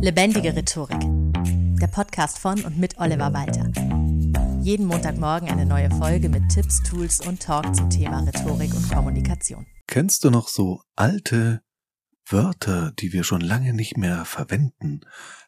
[0.00, 1.00] Lebendige Rhetorik.
[1.80, 3.68] Der Podcast von und mit Oliver Walter.
[4.62, 9.66] Jeden Montagmorgen eine neue Folge mit Tipps, Tools und Talk zum Thema Rhetorik und Kommunikation.
[9.88, 11.62] Kennst du noch so alte
[12.28, 15.00] Wörter, die wir schon lange nicht mehr verwenden?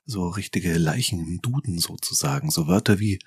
[0.04, 2.50] So richtige Leichen im Duden sozusagen.
[2.50, 3.20] So Wörter wie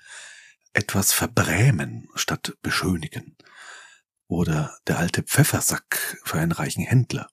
[0.74, 3.38] etwas verbrämen statt beschönigen.
[4.26, 7.28] Oder der alte Pfeffersack für einen reichen Händler.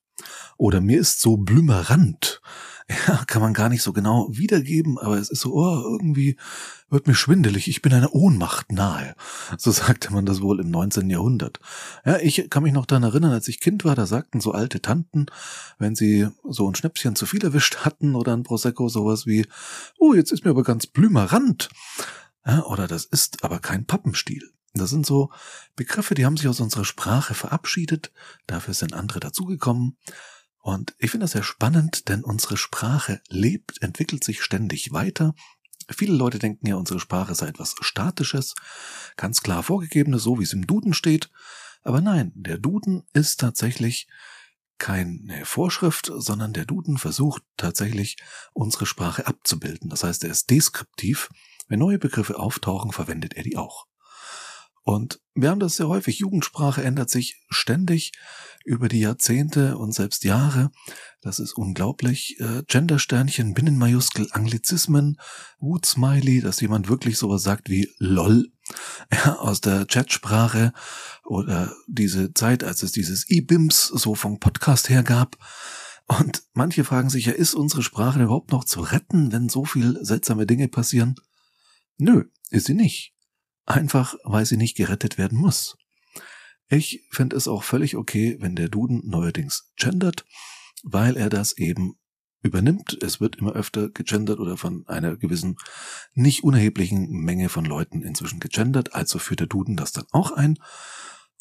[0.58, 2.40] Oder mir ist so blümerant.
[3.08, 6.36] Ja, kann man gar nicht so genau wiedergeben, aber es ist so, oh, irgendwie
[6.90, 9.16] wird mir schwindelig, ich bin einer Ohnmacht nahe.
[9.58, 11.10] So sagte man das wohl im 19.
[11.10, 11.60] Jahrhundert.
[12.06, 14.82] Ja, ich kann mich noch daran erinnern, als ich Kind war, da sagten so alte
[14.82, 15.28] Tanten,
[15.78, 19.46] wenn sie so ein Schnäpschen zu viel erwischt hatten oder ein Prosecco, sowas wie,
[19.98, 21.70] oh, jetzt ist mir aber ganz blümerant.
[22.46, 24.52] Ja, oder das ist aber kein Pappenstiel.
[24.74, 25.30] Das sind so
[25.76, 28.12] Begriffe, die haben sich aus unserer Sprache verabschiedet,
[28.48, 29.98] dafür sind andere dazugekommen.
[30.62, 35.34] Und ich finde das sehr spannend, denn unsere Sprache lebt, entwickelt sich ständig weiter.
[35.90, 38.54] Viele Leute denken ja, unsere Sprache sei etwas Statisches,
[39.18, 41.30] ganz klar vorgegebenes, so wie es im Duden steht.
[41.84, 44.08] Aber nein, der Duden ist tatsächlich
[44.78, 48.18] keine Vorschrift, sondern der Duden versucht tatsächlich
[48.54, 49.90] unsere Sprache abzubilden.
[49.90, 51.30] Das heißt, er ist deskriptiv.
[51.68, 53.88] Wenn neue Begriffe auftauchen, verwendet er die auch.
[54.84, 56.20] Und wir haben das sehr häufig.
[56.20, 58.14] Jugendsprache ändert sich ständig
[58.66, 60.72] über die Jahrzehnte und selbst Jahre.
[61.22, 62.40] Das ist unglaublich.
[62.40, 65.18] Äh, Gendersternchen, Binnenmajuskel, Anglizismen,
[65.60, 68.52] Wood-Smiley, dass jemand wirklich sowas sagt wie LOL
[69.14, 70.74] ja, aus der Chatsprache
[71.24, 75.38] oder diese Zeit, als es dieses E-Bims so vom Podcast her gab.
[76.08, 79.98] Und manche fragen sich ja, ist unsere Sprache überhaupt noch zu retten, wenn so viel
[80.04, 81.16] seltsame Dinge passieren?
[81.98, 83.14] Nö, ist sie nicht
[83.72, 85.78] einfach weil sie nicht gerettet werden muss.
[86.72, 90.26] Ich finde es auch völlig okay, wenn der Duden neuerdings gendert,
[90.84, 91.96] weil er das eben
[92.42, 92.98] übernimmt.
[93.04, 95.58] Es wird immer öfter gegendert oder von einer gewissen
[96.14, 100.58] nicht unerheblichen Menge von Leuten inzwischen gegendert, also führt der Duden das dann auch ein.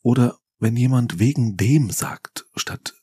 [0.03, 2.94] Oder wenn jemand wegen dem sagt, statt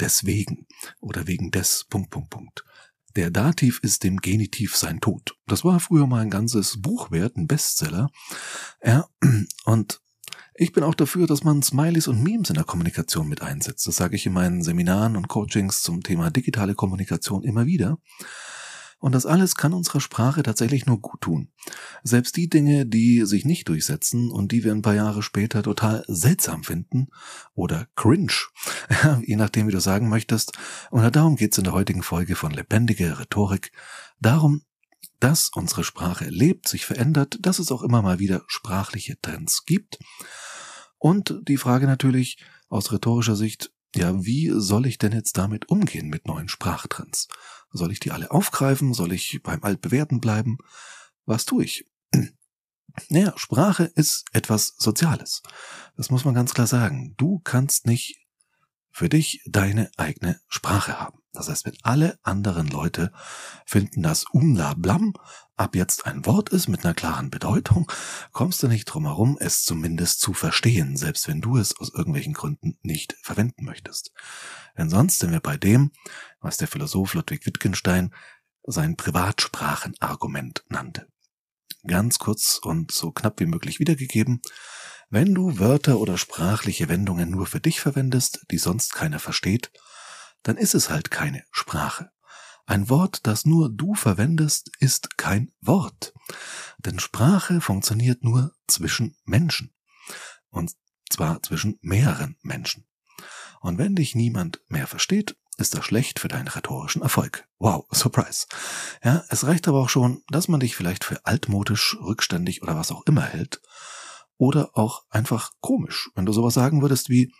[0.00, 0.68] deswegen
[1.00, 2.64] oder wegen des Punkt, Punkt, Punkt.
[3.16, 5.36] Der Dativ ist dem Genitiv sein Tod.
[5.46, 8.10] Das war früher mal ein ganzes Buch wert, ein Bestseller.
[8.80, 9.08] Ja,
[9.64, 10.03] und
[10.54, 13.86] ich bin auch dafür, dass man Smileys und Memes in der Kommunikation mit einsetzt.
[13.86, 17.98] Das sage ich in meinen Seminaren und Coachings zum Thema digitale Kommunikation immer wieder.
[19.04, 21.48] Und das alles kann unserer Sprache tatsächlich nur gut tun.
[22.04, 26.04] Selbst die Dinge, die sich nicht durchsetzen und die wir ein paar Jahre später total
[26.08, 27.08] seltsam finden
[27.52, 28.32] oder cringe,
[29.26, 30.52] je nachdem, wie du sagen möchtest.
[30.90, 33.72] Und darum geht es in der heutigen Folge von Lebendige Rhetorik.
[34.20, 34.62] Darum,
[35.24, 39.98] dass unsere Sprache lebt, sich verändert, dass es auch immer mal wieder sprachliche Trends gibt.
[40.98, 46.08] Und die Frage natürlich aus rhetorischer Sicht, ja, wie soll ich denn jetzt damit umgehen
[46.08, 47.28] mit neuen Sprachtrends?
[47.70, 48.92] Soll ich die alle aufgreifen?
[48.92, 50.58] Soll ich beim Altbewährten bleiben?
[51.24, 51.86] Was tue ich?
[53.08, 55.42] Naja, Sprache ist etwas Soziales.
[55.96, 57.14] Das muss man ganz klar sagen.
[57.16, 58.23] Du kannst nicht
[58.94, 61.18] für dich deine eigene Sprache haben.
[61.32, 63.10] Das heißt, wenn alle anderen Leute
[63.66, 65.14] finden, dass Umla-Blam
[65.56, 67.90] ab jetzt ein Wort ist mit einer klaren Bedeutung,
[68.30, 72.34] kommst du nicht drum herum, es zumindest zu verstehen, selbst wenn du es aus irgendwelchen
[72.34, 74.12] Gründen nicht verwenden möchtest.
[74.78, 75.90] Denn sonst sind wir bei dem,
[76.40, 78.14] was der Philosoph Ludwig Wittgenstein
[78.62, 81.08] sein Privatsprachenargument nannte.
[81.84, 84.40] Ganz kurz und so knapp wie möglich wiedergegeben.
[85.14, 89.70] Wenn du Wörter oder sprachliche Wendungen nur für dich verwendest, die sonst keiner versteht,
[90.42, 92.10] dann ist es halt keine Sprache.
[92.66, 96.14] Ein Wort, das nur du verwendest, ist kein Wort.
[96.78, 99.72] Denn Sprache funktioniert nur zwischen Menschen.
[100.50, 100.72] Und
[101.08, 102.84] zwar zwischen mehreren Menschen.
[103.60, 107.46] Und wenn dich niemand mehr versteht, ist das schlecht für deinen rhetorischen Erfolg.
[107.60, 108.46] Wow, Surprise.
[109.04, 112.90] Ja, es reicht aber auch schon, dass man dich vielleicht für altmodisch, rückständig oder was
[112.90, 113.60] auch immer hält.
[114.36, 117.32] Oder auch einfach komisch, wenn du sowas sagen würdest wie,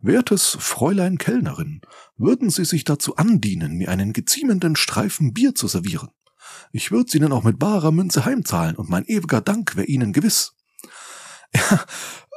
[0.00, 1.80] Wertes Fräulein Kellnerin,
[2.16, 6.10] würden Sie sich dazu andienen, mir einen geziemenden Streifen Bier zu servieren?
[6.70, 10.54] Ich würde Ihnen auch mit barer Münze heimzahlen und mein ewiger Dank wäre Ihnen gewiss.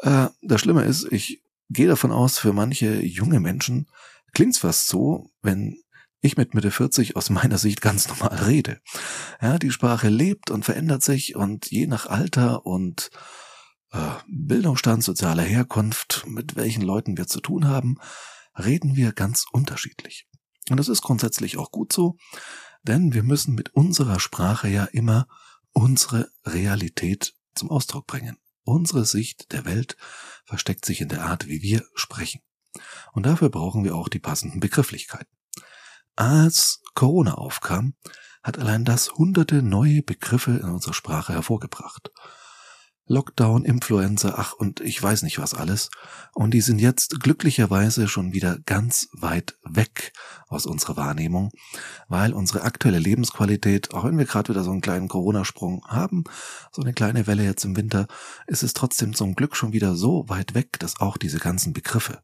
[0.03, 3.87] Ja, äh, das Schlimme ist, ich gehe davon aus, für manche junge Menschen
[4.33, 5.77] klingt's fast so, wenn
[6.21, 8.79] ich mit Mitte 40 aus meiner Sicht ganz normal rede.
[9.41, 13.11] Ja, die Sprache lebt und verändert sich und je nach Alter und
[14.27, 17.97] Bildungsstand, sozialer Herkunft, mit welchen Leuten wir zu tun haben,
[18.57, 20.27] reden wir ganz unterschiedlich.
[20.69, 22.17] Und das ist grundsätzlich auch gut so,
[22.83, 25.27] denn wir müssen mit unserer Sprache ja immer
[25.73, 28.37] unsere Realität zum Ausdruck bringen.
[28.63, 29.97] Unsere Sicht der Welt
[30.45, 32.41] versteckt sich in der Art, wie wir sprechen.
[33.13, 35.35] Und dafür brauchen wir auch die passenden Begrifflichkeiten.
[36.15, 37.95] Als Corona aufkam,
[38.43, 42.11] hat allein das hunderte neue Begriffe in unserer Sprache hervorgebracht.
[43.05, 45.89] Lockdown, Influenza, ach und ich weiß nicht was alles.
[46.33, 50.13] Und die sind jetzt glücklicherweise schon wieder ganz weit weg
[50.47, 51.51] aus unserer Wahrnehmung,
[52.07, 56.23] weil unsere aktuelle Lebensqualität, auch wenn wir gerade wieder so einen kleinen Corona-Sprung haben,
[56.71, 58.07] so eine kleine Welle jetzt im Winter,
[58.47, 62.21] ist es trotzdem zum Glück schon wieder so weit weg, dass auch diese ganzen Begriffe,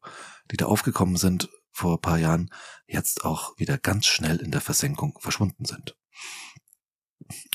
[0.51, 2.49] die da aufgekommen sind vor ein paar Jahren,
[2.87, 5.95] jetzt auch wieder ganz schnell in der Versenkung verschwunden sind.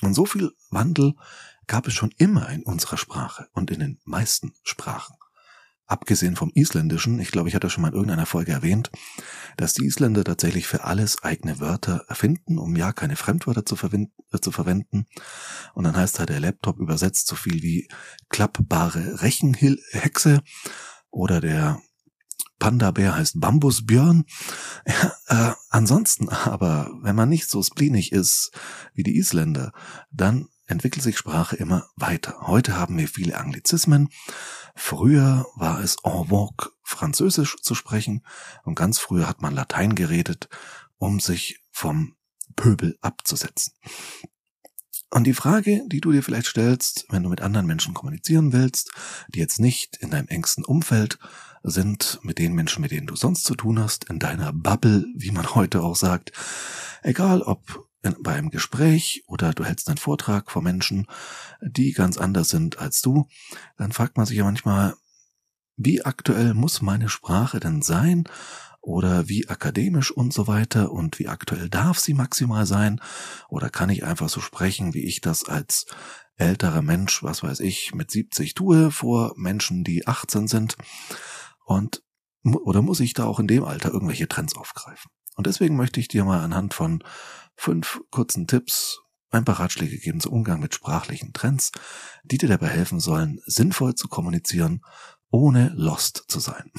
[0.03, 1.15] Und so viel Wandel
[1.73, 5.17] gab es schon immer in unserer Sprache und in den meisten Sprachen.
[5.87, 8.91] Abgesehen vom Isländischen, ich glaube, ich hatte schon mal in irgendeiner Folge erwähnt,
[9.57, 14.39] dass die Isländer tatsächlich für alles eigene Wörter erfinden, um ja keine Fremdwörter zu, äh,
[14.39, 15.07] zu verwenden.
[15.73, 17.89] Und dann heißt halt der Laptop übersetzt so viel wie
[18.29, 20.43] klappbare Rechenhexe
[21.11, 21.81] oder der
[22.59, 24.27] Panda-Bär heißt Bambusbjörn.
[25.29, 28.51] Ja, äh, ansonsten aber, wenn man nicht so spleenig ist
[28.93, 29.73] wie die Isländer,
[30.11, 32.39] dann entwickelt sich Sprache immer weiter.
[32.41, 34.09] Heute haben wir viele Anglizismen.
[34.75, 38.25] Früher war es en vogue, Französisch zu sprechen
[38.65, 40.49] und ganz früher hat man Latein geredet,
[40.97, 42.17] um sich vom
[42.57, 43.75] Pöbel abzusetzen.
[45.11, 48.93] Und die Frage, die du dir vielleicht stellst, wenn du mit anderen Menschen kommunizieren willst,
[49.29, 51.19] die jetzt nicht in deinem engsten Umfeld
[51.63, 55.33] sind, mit den Menschen, mit denen du sonst zu tun hast, in deiner Bubble, wie
[55.33, 56.33] man heute auch sagt,
[57.03, 61.07] egal ob bei einem Gespräch oder du hältst einen Vortrag vor Menschen,
[61.61, 63.29] die ganz anders sind als du,
[63.77, 64.95] dann fragt man sich ja manchmal,
[65.77, 68.25] wie aktuell muss meine Sprache denn sein?
[68.85, 73.01] Oder wie akademisch und so weiter und wie aktuell darf sie maximal sein?
[73.49, 75.87] Oder kann ich einfach so sprechen, wie ich das als
[76.37, 80.77] älterer Mensch, was weiß ich, mit 70 tue vor Menschen, die 18 sind?
[81.65, 82.03] Und
[82.45, 85.13] oder muss ich da auch in dem Alter irgendwelche Trends aufgreifen?
[85.37, 87.05] Und deswegen möchte ich dir mal anhand von
[87.57, 89.03] fünf kurzen Tipps
[89.33, 91.73] ein paar Ratschläge geben zum Umgang mit sprachlichen Trends,
[92.23, 94.85] die dir dabei helfen sollen, sinnvoll zu kommunizieren,
[95.31, 96.71] ohne lost zu sein.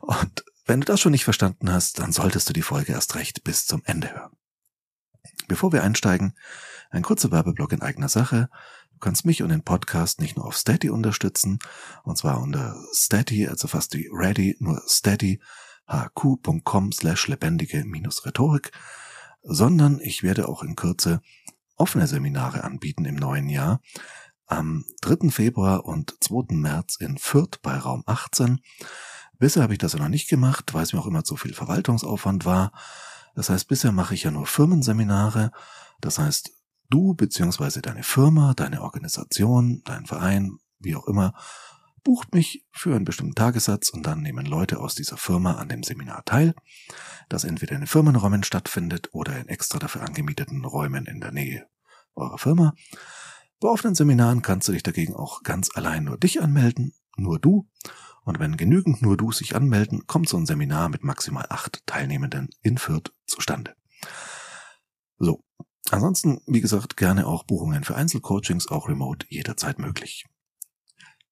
[0.00, 3.44] Und wenn du das schon nicht verstanden hast, dann solltest du die Folge erst recht
[3.44, 4.36] bis zum Ende hören.
[5.48, 6.34] Bevor wir einsteigen,
[6.90, 8.48] ein kurzer Werbeblock in eigener Sache.
[8.92, 11.58] Du kannst mich und den Podcast nicht nur auf Steady unterstützen,
[12.04, 15.40] und zwar unter Steady, also fast wie Ready, nur Steady,
[15.88, 18.70] hq.com slash lebendige minus Rhetorik
[19.44, 21.20] sondern ich werde auch in Kürze
[21.76, 23.80] offene Seminare anbieten im neuen Jahr.
[24.46, 25.30] Am 3.
[25.30, 26.54] Februar und 2.
[26.54, 28.60] März in Fürth bei Raum 18.
[29.38, 31.54] Bisher habe ich das ja noch nicht gemacht, weil es mir auch immer zu viel
[31.54, 32.72] Verwaltungsaufwand war.
[33.34, 35.50] Das heißt, bisher mache ich ja nur Firmenseminare.
[36.00, 36.50] Das heißt,
[36.90, 37.80] du bzw.
[37.80, 41.34] deine Firma, deine Organisation, dein Verein, wie auch immer,
[42.04, 45.82] bucht mich für einen bestimmten Tagessatz und dann nehmen Leute aus dieser Firma an dem
[45.82, 46.54] Seminar teil,
[47.28, 51.66] das entweder in Firmenräumen stattfindet oder in extra dafür angemieteten Räumen in der Nähe
[52.14, 52.74] eurer Firma.
[53.60, 57.66] Bei offenen Seminaren kannst du dich dagegen auch ganz allein nur dich anmelden, nur du.
[58.24, 62.50] Und wenn genügend nur du sich anmelden, kommt so ein Seminar mit maximal acht Teilnehmenden
[62.62, 63.74] in Fürth zustande.
[65.18, 65.42] So.
[65.90, 70.24] Ansonsten, wie gesagt, gerne auch Buchungen für Einzelcoachings, auch remote jederzeit möglich.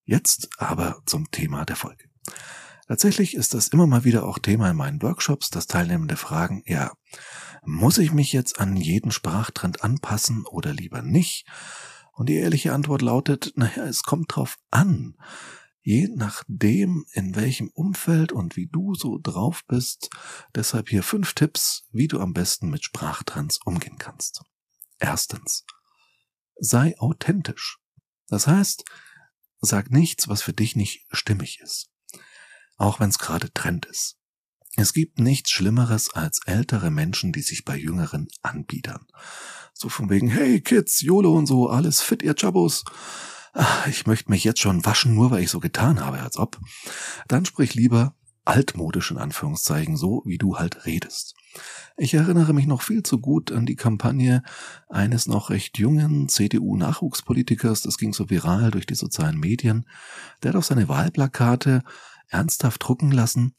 [0.05, 2.05] Jetzt aber zum Thema der Folge.
[2.89, 6.93] Tatsächlich ist das immer mal wieder auch Thema in meinen Workshops, dass Teilnehmende fragen, ja,
[7.65, 11.47] muss ich mich jetzt an jeden Sprachtrend anpassen oder lieber nicht?
[12.13, 15.17] Und die ehrliche Antwort lautet, naja, es kommt drauf an.
[15.81, 20.11] Je nachdem, in welchem Umfeld und wie du so drauf bist,
[20.55, 24.43] deshalb hier fünf Tipps, wie du am besten mit Sprachtrends umgehen kannst.
[24.99, 25.65] Erstens,
[26.57, 27.79] sei authentisch.
[28.29, 28.85] Das heißt,
[29.63, 31.89] Sag nichts, was für dich nicht stimmig ist.
[32.77, 34.19] Auch wenn es gerade Trend ist.
[34.77, 39.07] Es gibt nichts Schlimmeres als ältere Menschen, die sich bei Jüngeren anbiedern.
[39.73, 42.85] So von wegen, hey Kids, YOLO und so, alles fit, ihr Chabos.
[43.53, 46.59] Ach, ich möchte mich jetzt schon waschen, nur weil ich so getan habe, als ob.
[47.29, 51.35] Dann sprich lieber altmodisch in Anführungszeichen, so wie du halt redest.
[51.97, 54.43] Ich erinnere mich noch viel zu gut an die Kampagne
[54.89, 59.87] eines noch recht jungen CDU-Nachwuchspolitikers, das ging so viral durch die sozialen Medien,
[60.43, 61.83] der hat auf seine Wahlplakate
[62.29, 63.55] ernsthaft drucken lassen,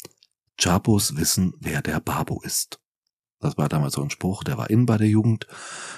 [0.59, 2.79] Chabos wissen, wer der Babo ist.
[3.39, 5.47] Das war damals so ein Spruch, der war in bei der Jugend,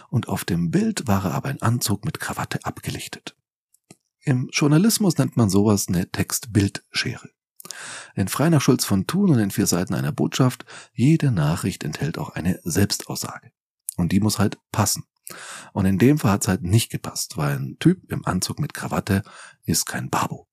[0.09, 3.35] und auf dem Bild war er aber ein Anzug mit Krawatte abgelichtet.
[4.21, 7.29] Im Journalismus nennt man sowas eine Text-Bild-Schere.
[8.15, 12.17] In frei nach Schulz von Thun und den vier Seiten einer Botschaft, jede Nachricht enthält
[12.17, 13.51] auch eine Selbstaussage.
[13.97, 15.03] Und die muss halt passen.
[15.73, 18.73] Und in dem Fall hat es halt nicht gepasst, weil ein Typ im Anzug mit
[18.73, 19.23] Krawatte
[19.63, 20.47] ist kein Babo.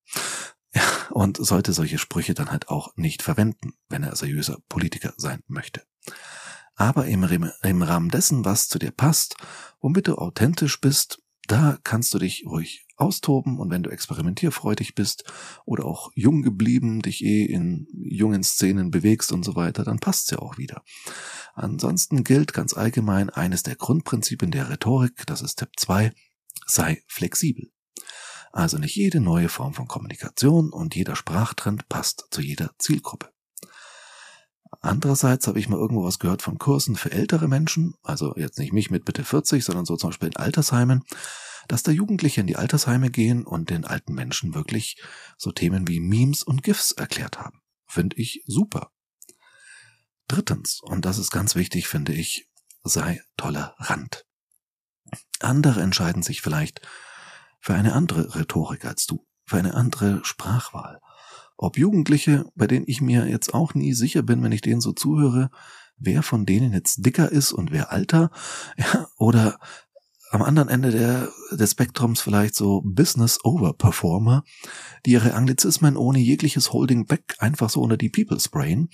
[0.75, 5.43] Ja, und sollte solche Sprüche dann halt auch nicht verwenden, wenn er seriöser Politiker sein
[5.47, 5.83] möchte.
[6.75, 9.37] Aber im, im Rahmen dessen, was zu dir passt,
[9.81, 15.25] womit du authentisch bist, da kannst du dich ruhig austoben und wenn du experimentierfreudig bist
[15.65, 20.31] oder auch jung geblieben, dich eh in jungen Szenen bewegst und so weiter, dann passt's
[20.31, 20.83] ja auch wieder.
[21.55, 26.13] Ansonsten gilt ganz allgemein eines der Grundprinzipien der Rhetorik, das ist Tipp 2,
[26.67, 27.71] sei flexibel.
[28.53, 33.31] Also nicht jede neue Form von Kommunikation und jeder Sprachtrend passt zu jeder Zielgruppe.
[34.81, 38.73] Andererseits habe ich mal irgendwo was gehört von Kursen für ältere Menschen, also jetzt nicht
[38.73, 41.05] mich mit Mitte 40, sondern so zum Beispiel in Altersheimen,
[41.69, 45.02] dass da Jugendliche in die Altersheime gehen und den alten Menschen wirklich
[45.37, 47.61] so Themen wie Memes und GIFs erklärt haben.
[47.87, 48.90] Finde ich super.
[50.28, 52.49] Drittens, und das ist ganz wichtig, finde ich,
[52.85, 54.25] sei tolerant.
[55.40, 56.81] Andere entscheiden sich vielleicht
[57.61, 61.00] für eine andere Rhetorik als du, für eine andere Sprachwahl.
[61.57, 64.92] Ob Jugendliche, bei denen ich mir jetzt auch nie sicher bin, wenn ich denen so
[64.92, 65.50] zuhöre,
[65.97, 68.31] wer von denen jetzt dicker ist und wer alter,
[68.76, 69.59] ja, oder
[70.33, 74.45] am anderen Ende der, des Spektrums vielleicht so Business Overperformer,
[75.05, 78.89] die ihre Anglizismen ohne jegliches Holding Back einfach so unter die People sprayen.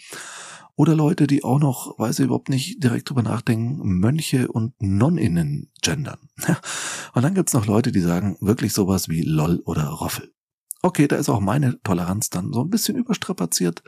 [0.74, 5.70] Oder Leute, die auch noch, weil sie überhaupt nicht direkt drüber nachdenken, Mönche und Non-Innen
[5.80, 6.18] gendern.
[7.14, 10.32] Und dann gibt's noch Leute, die sagen wirklich sowas wie LOL oder Roffel.
[10.82, 13.82] Okay, da ist auch meine Toleranz dann so ein bisschen überstrapaziert,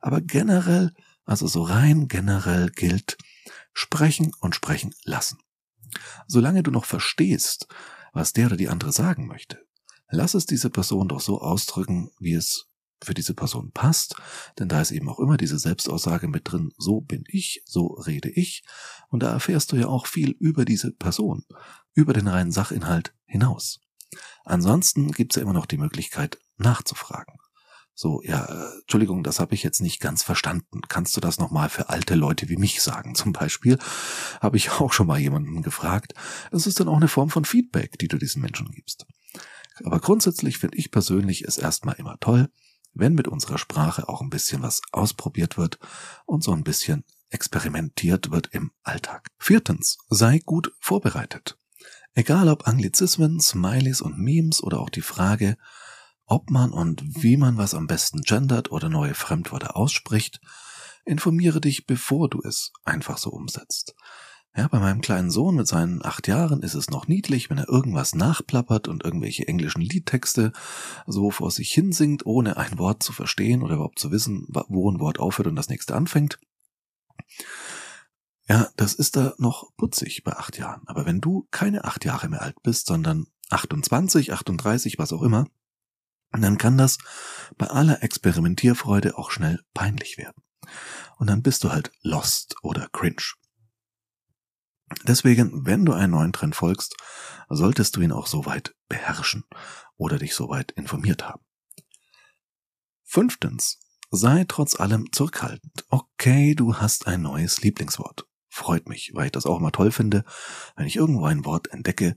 [0.00, 0.92] aber generell,
[1.24, 3.16] also so rein generell gilt,
[3.72, 5.38] sprechen und sprechen lassen.
[6.26, 7.66] Solange du noch verstehst,
[8.12, 9.58] was der oder die andere sagen möchte,
[10.08, 12.68] lass es diese Person doch so ausdrücken, wie es
[13.02, 14.16] für diese Person passt,
[14.58, 18.30] denn da ist eben auch immer diese Selbstaussage mit drin, so bin ich, so rede
[18.30, 18.64] ich,
[19.08, 21.44] und da erfährst du ja auch viel über diese Person,
[21.92, 23.80] über den reinen Sachinhalt hinaus.
[24.44, 27.34] Ansonsten gibt's ja immer noch die Möglichkeit nachzufragen.
[27.94, 30.80] So, ja, äh, Entschuldigung, das habe ich jetzt nicht ganz verstanden.
[30.88, 33.14] Kannst du das nochmal für alte Leute wie mich sagen?
[33.14, 33.78] Zum Beispiel
[34.40, 36.14] habe ich auch schon mal jemanden gefragt.
[36.50, 39.06] Es ist dann auch eine Form von Feedback, die du diesen Menschen gibst.
[39.84, 42.48] Aber grundsätzlich finde ich persönlich es erstmal immer toll,
[42.94, 45.78] wenn mit unserer Sprache auch ein bisschen was ausprobiert wird
[46.26, 49.26] und so ein bisschen experimentiert wird im Alltag.
[49.38, 51.58] Viertens, sei gut vorbereitet.
[52.14, 55.56] Egal ob Anglizismen, Smileys und Memes oder auch die Frage,
[56.26, 60.40] ob man und wie man was am besten gendert oder neue Fremdwörter ausspricht,
[61.04, 63.94] informiere dich, bevor du es einfach so umsetzt.
[64.56, 67.68] Ja, bei meinem kleinen Sohn mit seinen acht Jahren ist es noch niedlich, wenn er
[67.68, 70.52] irgendwas nachplappert und irgendwelche englischen Liedtexte
[71.06, 75.00] so vor sich hinsingt, ohne ein Wort zu verstehen oder überhaupt zu wissen, wo ein
[75.00, 76.38] Wort aufhört und das nächste anfängt.
[78.48, 80.82] Ja, das ist da noch putzig bei acht Jahren.
[80.86, 85.48] Aber wenn du keine acht Jahre mehr alt bist, sondern 28, 38, was auch immer,
[86.42, 86.98] dann kann das
[87.56, 90.42] bei aller Experimentierfreude auch schnell peinlich werden.
[91.18, 93.34] Und dann bist du halt lost oder cringe.
[95.06, 96.96] Deswegen, wenn du einen neuen Trend folgst,
[97.48, 99.44] solltest du ihn auch soweit beherrschen
[99.96, 101.42] oder dich soweit informiert haben.
[103.02, 103.78] Fünftens,
[104.10, 105.84] sei trotz allem zurückhaltend.
[105.88, 110.24] Okay, du hast ein neues Lieblingswort freut mich, weil ich das auch immer toll finde,
[110.76, 112.16] wenn ich irgendwo ein Wort entdecke,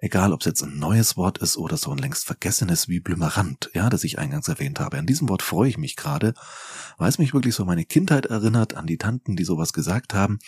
[0.00, 3.70] egal ob es jetzt ein neues Wort ist oder so ein längst vergessenes wie Blümerand,
[3.74, 4.98] ja, das ich eingangs erwähnt habe.
[4.98, 6.34] An diesem Wort freue ich mich gerade,
[6.96, 10.38] weil es mich wirklich so meine Kindheit erinnert, an die Tanten, die sowas gesagt haben.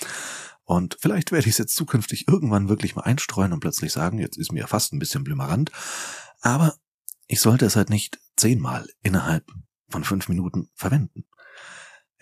[0.65, 4.39] Und vielleicht werde ich es jetzt zukünftig irgendwann wirklich mal einstreuen und plötzlich sagen, jetzt
[4.39, 5.73] ist mir fast ein bisschen Blümerand.
[6.41, 6.75] Aber
[7.27, 9.45] ich sollte es halt nicht zehnmal innerhalb
[9.89, 11.25] von fünf Minuten verwenden.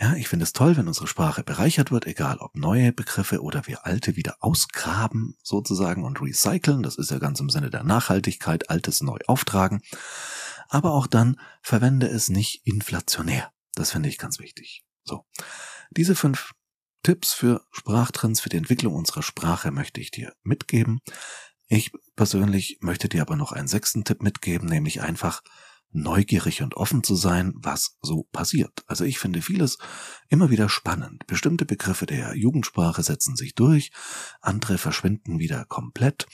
[0.00, 3.66] Ja, ich finde es toll, wenn unsere Sprache bereichert wird, egal ob neue Begriffe oder
[3.66, 6.84] wir alte wieder ausgraben sozusagen und recyceln.
[6.84, 9.82] Das ist ja ganz im Sinne der Nachhaltigkeit, altes neu auftragen.
[10.68, 13.50] Aber auch dann verwende es nicht inflationär.
[13.74, 14.84] Das finde ich ganz wichtig.
[15.02, 15.24] So.
[15.90, 16.52] Diese fünf
[17.02, 21.00] Tipps für Sprachtrends, für die Entwicklung unserer Sprache möchte ich dir mitgeben.
[21.66, 25.42] Ich persönlich möchte dir aber noch einen sechsten Tipp mitgeben, nämlich einfach
[25.90, 28.84] neugierig und offen zu sein, was so passiert.
[28.86, 29.78] Also ich finde vieles
[30.28, 31.26] immer wieder spannend.
[31.26, 33.90] Bestimmte Begriffe der Jugendsprache setzen sich durch,
[34.40, 36.26] andere verschwinden wieder komplett.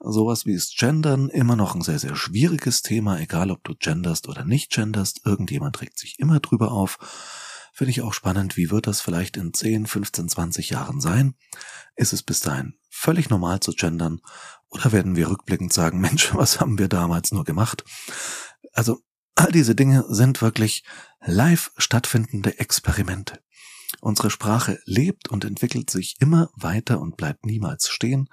[0.00, 4.28] Sowas wie das Gendern immer noch ein sehr, sehr schwieriges Thema, egal ob du genderst
[4.28, 5.22] oder nicht genderst.
[5.24, 6.98] Irgendjemand regt sich immer drüber auf.
[7.72, 11.34] Finde ich auch spannend, wie wird das vielleicht in 10, 15, 20 Jahren sein?
[11.94, 14.20] Ist es bis dahin völlig normal zu gendern?
[14.70, 17.84] Oder werden wir rückblickend sagen, Mensch, was haben wir damals nur gemacht?
[18.78, 19.02] Also
[19.34, 20.84] all diese Dinge sind wirklich
[21.20, 23.42] live stattfindende Experimente.
[24.00, 28.28] Unsere Sprache lebt und entwickelt sich immer weiter und bleibt niemals stehen.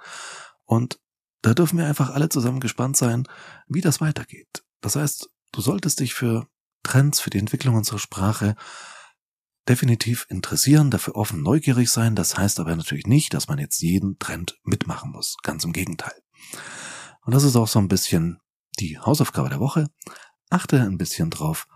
[0.64, 1.00] Und
[1.42, 3.24] da dürfen wir einfach alle zusammen gespannt sein,
[3.66, 4.62] wie das weitergeht.
[4.80, 6.46] Das heißt, du solltest dich für
[6.84, 8.54] Trends, für die Entwicklung unserer Sprache
[9.68, 12.14] definitiv interessieren, dafür offen neugierig sein.
[12.14, 15.38] Das heißt aber natürlich nicht, dass man jetzt jeden Trend mitmachen muss.
[15.42, 16.14] Ganz im Gegenteil.
[17.22, 18.38] Und das ist auch so ein bisschen
[18.78, 19.88] die Hausaufgabe der Woche.
[20.50, 21.66] Achte ein bisschen drauf,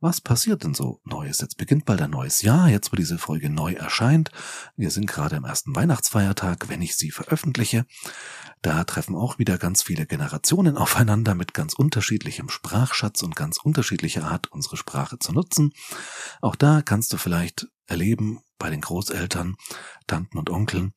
[0.00, 1.40] was passiert denn so Neues?
[1.40, 4.30] Jetzt beginnt bald ein neues Jahr, jetzt wo diese Folge neu erscheint.
[4.76, 7.84] Wir sind gerade im ersten Weihnachtsfeiertag, wenn ich sie veröffentliche.
[8.62, 14.24] Da treffen auch wieder ganz viele Generationen aufeinander mit ganz unterschiedlichem Sprachschatz und ganz unterschiedlicher
[14.24, 15.72] Art, unsere Sprache zu nutzen.
[16.40, 19.56] Auch da kannst du vielleicht erleben bei den Großeltern,
[20.06, 20.92] Tanten und Onkeln,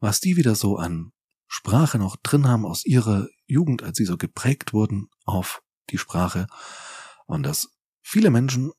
[0.00, 1.12] was die wieder so an
[1.46, 6.46] Sprache noch drin haben aus ihrer Jugend, als sie so geprägt wurden auf die Sprache.
[7.26, 7.68] Und das
[8.02, 8.72] viele Menschen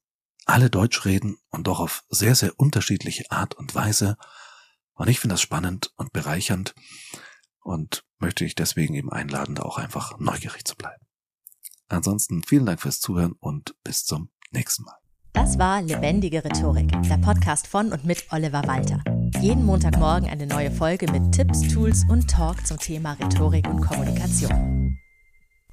[0.45, 4.17] alle Deutsch reden und doch auf sehr, sehr unterschiedliche Art und Weise.
[4.93, 6.75] Und ich finde das spannend und bereichernd
[7.59, 11.03] und möchte ich deswegen eben einladen, da auch einfach neugierig zu bleiben.
[11.89, 14.95] Ansonsten vielen Dank fürs Zuhören und bis zum nächsten Mal.
[15.33, 19.03] Das war Lebendige Rhetorik, der Podcast von und mit Oliver Walter.
[19.41, 24.97] Jeden Montagmorgen eine neue Folge mit Tipps, Tools und Talk zum Thema Rhetorik und Kommunikation.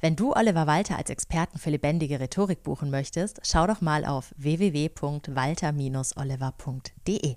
[0.05, 4.35] Wenn du Oliver Walter als Experten für lebendige Rhetorik buchen möchtest, schau doch mal auf
[4.37, 7.37] www.walter-oliver.de.